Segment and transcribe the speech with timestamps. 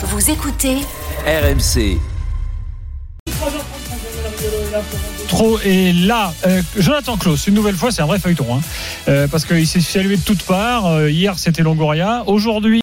[0.00, 0.76] Vous écoutez
[1.26, 1.98] RMC.
[5.26, 8.60] Trop et là, euh, Jonathan Klaus, une nouvelle fois, c'est un vrai feuilleton, hein.
[9.08, 10.86] Euh, parce qu'il s'est salué de toutes parts.
[10.86, 12.22] Euh, hier, c'était Longoria.
[12.28, 12.80] Aujourd'hui,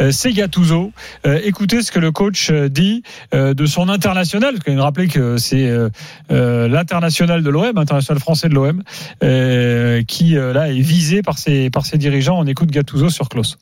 [0.00, 0.92] euh, c'est Gattuso.
[1.26, 3.02] Euh, écoutez ce que le coach dit
[3.34, 5.90] euh, de son international, parce qu'il nous rappelait que c'est euh,
[6.30, 8.82] euh, l'international de l'OM, international français de l'OM,
[9.22, 12.38] euh, qui euh, là est visé par ses par ses dirigeants.
[12.38, 13.58] On écoute Gattuso sur Klaus.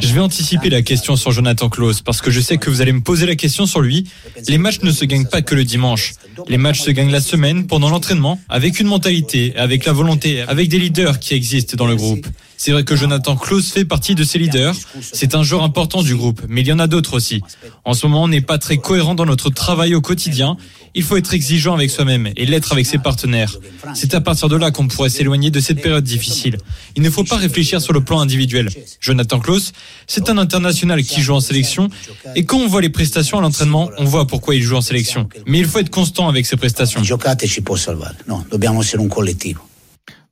[0.00, 2.92] Je vais anticiper la question sur Jonathan Klaus parce que je sais que vous allez
[2.92, 4.06] me poser la question sur lui.
[4.48, 6.14] Les matchs ne se gagnent pas que le dimanche.
[6.48, 10.68] Les matchs se gagnent la semaine, pendant l'entraînement, avec une mentalité, avec la volonté, avec
[10.68, 12.26] des leaders qui existent dans le groupe.
[12.62, 14.74] C'est vrai que Jonathan Klaus fait partie de ces leaders.
[15.00, 17.40] C'est un joueur important du groupe, mais il y en a d'autres aussi.
[17.86, 20.58] En ce moment, on n'est pas très cohérent dans notre travail au quotidien.
[20.94, 23.56] Il faut être exigeant avec soi-même et l'être avec ses partenaires.
[23.94, 26.58] C'est à partir de là qu'on pourrait s'éloigner de cette période difficile.
[26.96, 28.68] Il ne faut pas réfléchir sur le plan individuel.
[29.00, 29.72] Jonathan Klaus,
[30.06, 31.88] c'est un international qui joue en sélection
[32.36, 35.30] et quand on voit les prestations à l'entraînement, on voit pourquoi il joue en sélection.
[35.46, 37.02] Mais il faut être constant avec ses prestations.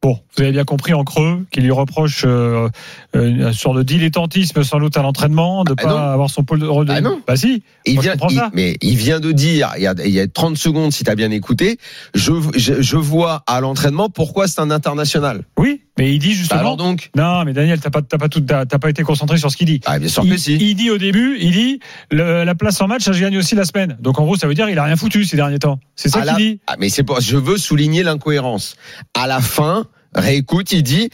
[0.08, 2.70] Bon, vous avez bien compris en creux qu'il lui reproche euh,
[3.14, 5.96] euh, sur le dilettantisme sans doute à l'entraînement, de Ah pas non.
[5.98, 6.86] avoir son pôle de rôle.
[6.86, 7.20] de- Ah non.
[7.26, 7.62] Bah si.
[7.84, 8.50] Il Moi, vient, comprends il- ça.
[8.54, 11.10] mais il vient de dire, il y a, il y a 30 secondes, si tu
[11.10, 11.76] as bien écouté,
[12.14, 15.42] je, je, je vois à l'entraînement pourquoi c'est un international.
[15.58, 16.60] Oui, mais il dit Bah justement.
[16.60, 19.36] alors donc non, mais Daniel, t'as pas, t'as pas tout, t'as t'as pas été concentré
[19.36, 19.80] sur ce qu'il dit.
[19.84, 20.54] ah, Bien sûr il, que si.
[20.56, 23.66] il dit au début, il dit le- la place en match, je gagne aussi la
[23.66, 23.98] semaine.
[24.00, 25.80] Donc en gros, ça veut dire il a rien foutu ces derniers temps.
[25.96, 26.60] C'est ça qu'il dit.
[26.66, 28.76] Ah, mais c'est je veux souligner l'incohérence.
[29.18, 31.10] À la fin, réécoute, il dit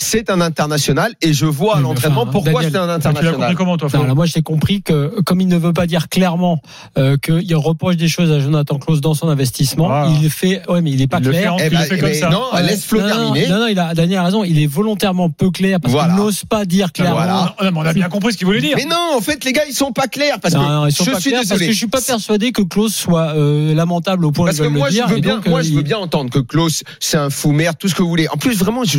[0.00, 3.08] c'est un international et je vois à l'entraînement enfin, pourquoi c'est un Tu l'as compris
[3.08, 3.54] international.
[3.56, 6.62] comment toi Non, là, moi, j'ai compris que comme il ne veut pas dire clairement
[6.96, 10.08] euh, qu'il reproche des choses à Jonathan Klaus dans son investissement, Ah.
[10.22, 10.62] il fait.
[10.68, 11.54] Ouais, mais il est pas Il le fait clair.
[11.54, 12.30] en- Eh il ben, le fait eh comme ben, ça.
[12.30, 12.62] Non, Ouais.
[12.62, 13.48] laisse Flo non, non, terminer.
[13.48, 14.44] non, non, il a, Daniel a raison.
[14.44, 16.14] Il est volontairement peu clair parce Voilà.
[16.14, 17.16] qu'il n'ose pas dire clairement.
[17.16, 17.54] Voilà.
[17.62, 18.76] Non, mais on a bien compris ce qu'il voulait dire.
[18.76, 20.92] Mais non, en fait, les gars, ils sont pas clairs parce Non, que non, ils
[20.92, 23.74] sont je pas suis clairs parce que je suis pas persuadé que Klaus soit euh,
[23.74, 25.06] lamentable au point Parce de que le moi, je dire.
[25.08, 27.76] bien, donc, moi, euh, je il- veux bien entendre que Klaus, c'est un fou merde,
[27.78, 28.28] tout ce que vous voulez.
[28.28, 28.98] En plus, vraiment, je,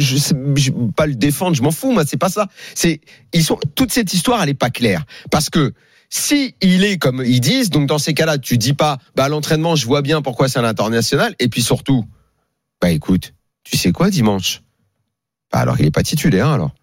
[0.90, 2.48] pas le défendre, je m'en fous, moi, c'est pas ça.
[2.76, 3.02] C'est,
[3.34, 5.06] ils sont, toute cette histoire, elle est pas claire.
[5.32, 5.74] Parce que,
[6.10, 9.30] si il est comme ils disent, donc dans ces cas-là, tu dis pas, bah, à
[9.30, 12.06] l'entraînement, je vois bien pourquoi c'est un international, et puis surtout,
[12.82, 13.34] bah, écoute,
[13.64, 14.62] tu sais quoi, dimanche?
[15.52, 16.74] Bah, alors, il est pas titulaire, alors.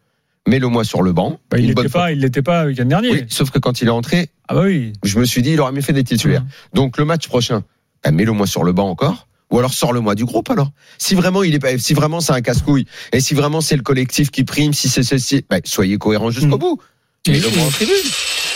[0.46, 1.40] Mets-le moi sur le banc.
[1.50, 3.10] Bah, il l'était pas, il l'était pas le week-end dernier.
[3.10, 4.92] Oui, sauf que quand il est entré, Ah bah oui.
[5.02, 6.42] je me suis dit, il aurait mieux fait d'être titulaire.
[6.42, 6.48] Mmh.
[6.74, 7.64] Donc le match prochain,
[8.04, 9.25] bah, mets-le moi sur le banc encore.
[9.50, 10.70] Ou alors sors-le moi du groupe alors.
[10.98, 13.82] Si vraiment il est pas, si vraiment c'est un casse-couille et si vraiment c'est le
[13.82, 16.60] collectif qui prime, si c'est ceci, bah, soyez cohérents jusqu'au Mm.
[16.60, 16.80] bout.
[17.28, 17.94] Mets-le moi en tribune.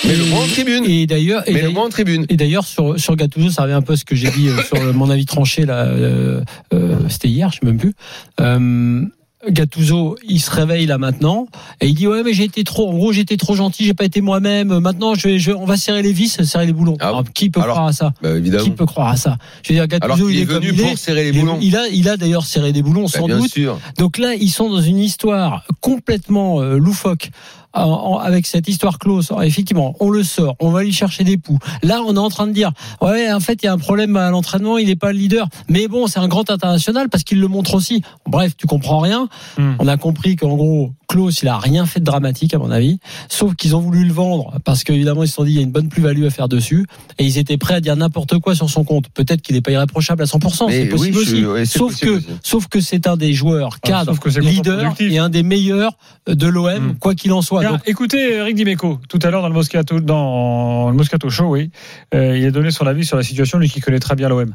[0.04, 0.84] Mets-le moi en tribune.
[0.84, 2.24] Et d'ailleurs, d'ailleurs- moi en tribune.
[2.28, 4.62] Et d'ailleurs, sur, sur Gattuso, ça revient un peu à ce que j'ai dit euh,
[4.62, 6.42] sur le- mon avis tranché, là, euh,
[6.72, 7.94] euh, c'était hier, je sais même plus.
[8.40, 9.02] Euh,
[9.48, 11.46] Gattuso, il se réveille là maintenant
[11.80, 14.04] et il dit ouais mais j'ai été trop en gros j'étais trop gentil j'ai pas
[14.04, 17.08] été moi-même maintenant je vais je, on va serrer les vis serrer les boulons Ah
[17.08, 18.64] Alors, qui peut Alors, croire à ça Bah, évidemment.
[18.64, 20.68] qui peut croire à ça je veux dire Gattuso Alors il est est, comme venu
[20.72, 21.58] il pour est serrer les boulons.
[21.62, 23.78] il a il a d'ailleurs serré des boulons Bah, sans bien doute sûr.
[23.96, 27.30] donc là, ils sont dans une histoire complètement euh, loufoque.
[27.72, 31.22] En- en- avec cette histoire close, Alors, effectivement, on le sort, on va lui chercher
[31.22, 31.58] des poux.
[31.84, 34.16] Là, on est en train de dire, ouais, en fait, il y a un problème
[34.16, 35.48] à l'entraînement, il n'est pas le leader.
[35.68, 38.02] Mais bon, c'est un grand international parce qu'il le montre aussi.
[38.26, 39.28] Bref, tu comprends rien.
[39.56, 39.74] Hmm.
[39.78, 42.98] On a compris qu'en gros, Klaus, il a rien fait de dramatique, à mon avis.
[43.28, 45.62] Sauf qu'ils ont voulu le vendre parce qu'évidemment, ils se sont dit, il y a
[45.62, 46.86] une bonne plus-value à faire dessus.
[47.18, 49.08] Et ils étaient prêts à dire n'importe quoi sur son compte.
[49.10, 50.66] Peut-être qu'il n'est pas irréprochable à 100%.
[50.68, 51.44] Mais C'est possible oui, aussi.
[51.46, 52.26] ouais, sauf possible que, aussi.
[52.42, 55.92] sauf que c'est un des joueurs Ah, que c'est leader et un des meilleurs
[56.28, 56.94] de l'OM, Hmm.
[56.98, 57.59] quoi qu'il en soit.
[57.62, 61.70] Donc, écoutez Eric Dimeco tout à l'heure dans le Moscato dans le Moscato Show, oui,
[62.14, 64.54] Euh, il a donné son avis sur la situation, lui qui connaît très bien l'OM.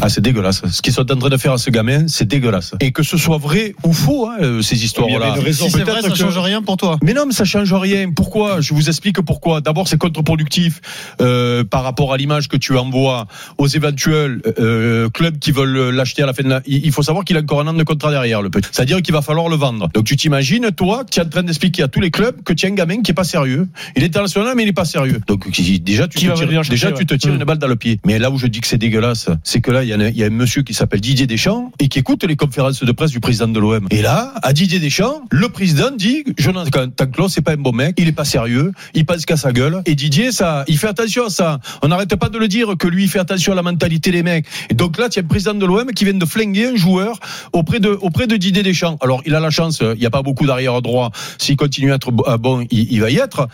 [0.00, 0.62] Ah, c'est dégueulasse.
[0.70, 2.74] Ce qu'ils sont en train de faire à ce gamin, c'est dégueulasse.
[2.78, 5.34] Et que ce soit vrai ou faux, hein, euh, ces histoires-là.
[5.52, 6.96] Si c'est vrai, ça que- change rien pour toi.
[7.02, 8.10] Mais non, mais ça change rien.
[8.12, 8.60] Pourquoi?
[8.60, 9.60] Je vous explique pourquoi.
[9.60, 10.80] D'abord, c'est contre-productif
[11.20, 13.26] euh, par rapport à l'image que tu envoies
[13.58, 16.62] aux éventuels euh, clubs qui veulent l'acheter à la fin de la.
[16.66, 18.68] Il faut savoir qu'il a encore un an de contrat derrière, le petit.
[18.70, 19.88] C'est-à-dire qu'il va falloir le vendre.
[19.92, 22.64] Donc tu t'imagines, toi, tu es en train d'expliquer à tous les clubs que tu
[22.64, 23.68] as un gamin qui est pas sérieux.
[23.96, 25.20] Il est international, mais il est pas sérieux.
[25.26, 25.50] Donc
[25.80, 27.36] déjà, tu Qui te tires, venir chercher, déjà, tu te tires ouais.
[27.38, 27.98] une balle dans le pied.
[28.06, 30.08] Mais là où je dis que c'est dégueulasse, c'est que là, il y, a un-
[30.08, 32.92] il y a un monsieur qui s'appelle Didier Deschamps et qui écoute les conférences de
[32.92, 33.86] presse du président de l'OM.
[33.90, 37.94] Et là, à Didier Deschamps, le président dit Jonathan Klaus, c'est pas un bon mec,
[37.98, 39.82] il est pas sérieux, il pense qu'à sa gueule.
[39.86, 41.58] Et Didier, ça, il fait attention à ça.
[41.82, 44.22] On n'arrête pas de le dire que lui, il fait attention à la mentalité des
[44.22, 44.46] mecs.
[44.70, 47.18] Et donc là, tu as le président de l'OM qui vient de flinguer un joueur
[47.52, 48.98] auprès de, auprès de Didier Deschamps.
[49.00, 51.10] Alors, il a la chance, il n'y a pas beaucoup d'arrière droit.
[51.38, 53.48] S'il continue à être bo- bon, il va y être.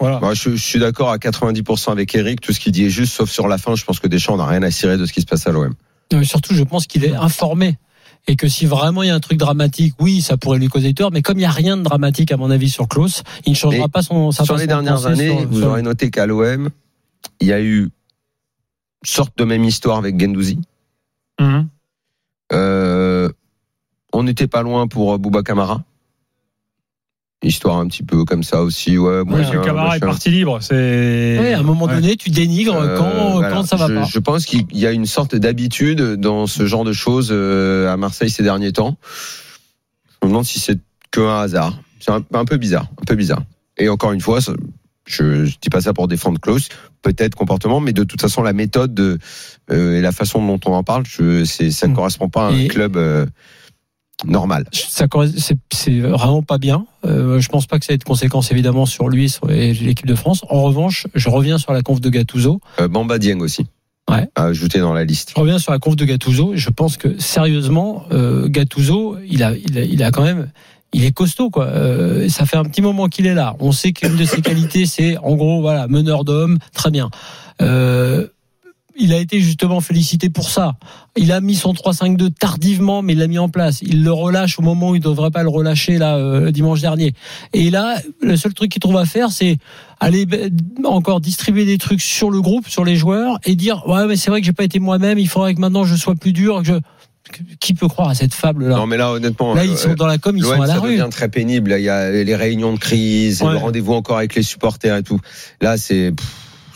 [0.00, 0.20] Voilà.
[0.20, 2.40] Moi, je, je suis d'accord à 90% avec Eric.
[2.40, 3.74] Tout ce qu'il dit est juste, sauf sur la fin.
[3.74, 5.74] Je pense que Deschamps n'a rien à cirer de ce qui se passe à l'OM.
[6.22, 7.76] surtout, je pense qu'il est informé.
[8.26, 10.92] et que si vraiment il y a un truc dramatique, oui, ça pourrait lui causer
[10.94, 11.10] tort.
[11.12, 13.56] Mais comme il y a rien de dramatique à mon avis sur Klaus, il ne
[13.56, 14.30] changera pas son.
[14.32, 16.68] Sa Sur façon les de dernières années, sur- vous sur- aurez noté qu'à l'OM,
[17.40, 17.90] il y a eu une
[19.04, 20.58] sorte de même histoire avec Gendouzi.
[21.40, 21.68] Mhm.
[22.52, 23.28] Euh,
[24.12, 25.82] on n'était pas loin pour Bouba Camara.
[27.44, 28.98] Histoire un petit peu comme ça aussi.
[28.98, 30.58] Ouais, moi, Ouais, Camara est parti libre.
[30.60, 30.74] C'est.
[31.38, 31.94] Ouais, à un moment Ouais.
[31.94, 33.50] donné, tu dénigres Euh, quand, voilà.
[33.54, 34.04] quand ça va je, pas.
[34.04, 37.96] je pense qu'il y a une sorte d'habitude dans ce genre de choses euh, à
[37.96, 38.96] Marseille ces derniers temps.
[40.20, 40.78] Je me demande si c'est
[41.12, 41.78] que un hasard.
[42.00, 43.42] C'est un, un peu bizarre, un peu bizarre.
[43.76, 44.52] Et encore une fois, ça-
[45.06, 46.68] je, je dis pas ça pour défendre Klaus,
[47.02, 49.16] peut-être comportement, mais de toute façon la méthode de,
[49.70, 51.96] euh, et la façon dont on en parle, je, ça ne Mm.
[51.96, 53.26] correspond pas à un Et- club euh,
[54.26, 54.64] normal.
[54.72, 55.06] ça
[55.72, 56.86] c'est vraiment pas bien.
[57.06, 60.14] Euh, je pense pas que ça ait de conséquences évidemment sur lui les- l'équipe de
[60.14, 60.42] France.
[60.50, 62.60] En revanche, je reviens sur la conf de Gattuso.
[62.80, 63.66] Euh, Bamba Dieng aussi.
[64.10, 64.26] Ouais.
[64.34, 65.32] À ajouter dans la liste.
[65.36, 66.52] Je reviens sur la conf de Gattuso.
[66.54, 70.50] Je pense que sérieusement, euh, Gattuso, il a, il a, il a quand même,
[70.94, 71.66] il est costaud quoi.
[71.66, 73.54] Euh, ça fait un petit moment qu'il est là.
[73.60, 77.10] On sait qu'une de ses qualités, c'est en gros voilà meneur d'hommes, très bien.
[77.60, 78.26] Euh,
[78.98, 80.74] il a été justement félicité pour ça.
[81.16, 83.80] Il a mis son 3-5-2 tardivement, mais il l'a mis en place.
[83.82, 86.80] Il le relâche au moment où il ne devrait pas le relâcher là euh, dimanche
[86.80, 87.14] dernier.
[87.52, 89.58] Et là, le seul truc qu'il trouve à faire, c'est
[90.00, 90.50] aller ben,
[90.84, 94.30] encore distribuer des trucs sur le groupe, sur les joueurs, et dire ouais, mais c'est
[94.30, 95.18] vrai que j'ai pas été moi-même.
[95.18, 96.58] Il faudrait que maintenant je sois plus dur.
[96.62, 96.74] Que je...
[97.60, 99.52] Qui peut croire à cette fable là Non, mais là, honnêtement.
[99.54, 100.96] Là, euh, ils sont dans la com, ils sont à la ça rue.
[100.96, 101.70] devient très pénible.
[101.70, 103.52] Là, Il y a les réunions de crise, Ouais.
[103.52, 105.20] le rendez-vous encore avec les supporters et tout.
[105.60, 106.14] Là, c'est.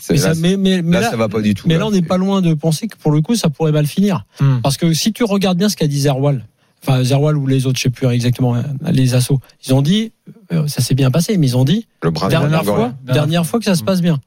[0.09, 1.67] Mais, là, ça, mais, mais, mais là, là, ça va pas du tout.
[1.67, 3.87] mais là, on n'est pas loin de penser que pour le coup, ça pourrait mal
[3.87, 4.25] finir.
[4.39, 4.59] Hmm.
[4.61, 6.45] Parce que si tu regardes bien ce qu'a dit Zerwal,
[6.81, 8.61] enfin Zerwal ou les autres, je sais plus exactement, euh,
[8.91, 10.11] les assos, ils ont dit,
[10.51, 13.45] euh, ça s'est bien passé, mais ils ont dit, Le bras dernière de fois, dernière
[13.45, 14.19] fois que ça se passe bien.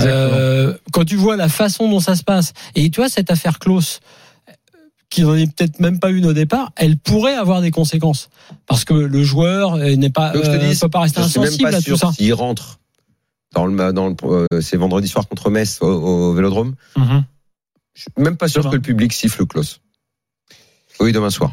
[0.00, 3.58] Euh, quand tu vois la façon dont ça se passe, et tu vois cette affaire
[3.58, 4.00] Klaus,
[4.48, 4.52] euh,
[5.10, 8.30] qui n'en est peut-être même pas une au départ, elle pourrait avoir des conséquences.
[8.66, 11.28] Parce que le joueur n'est pas, Donc, je te euh, dis, peut pas rester même
[11.28, 12.12] insensible pas à sûr tout ça.
[12.12, 12.78] s'il rentre
[13.52, 16.74] dans le, dans le, euh, c'est vendredi soir contre Metz au, au Vélodrome.
[16.96, 17.24] Mhm.
[17.94, 19.80] Je suis même pas sûr que le public siffle Klaus.
[21.00, 21.52] Oui, demain soir.